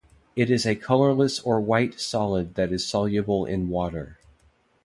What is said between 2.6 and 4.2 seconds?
is soluble in water.